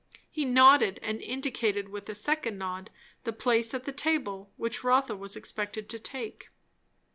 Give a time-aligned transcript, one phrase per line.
[0.31, 2.89] He nodded, and indicated with a second nod
[3.23, 6.49] the place at table which Rotha was expected to take.